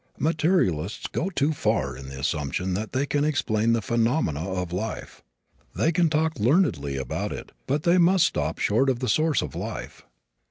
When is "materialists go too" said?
0.17-1.53